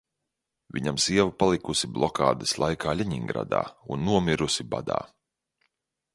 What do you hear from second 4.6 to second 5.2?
badā.